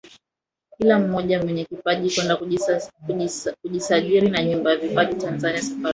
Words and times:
kila 0.77 0.99
mmoja 0.99 1.43
mwenye 1.43 1.65
kipaji 1.65 2.15
kwenda 2.15 2.35
kujisajiri 3.61 4.29
na 4.29 4.43
nyumba 4.43 4.71
ya 4.71 4.77
vipaji 4.77 5.15
Tanzania 5.15 5.61
safari 5.61 5.77
hii 5.77 5.89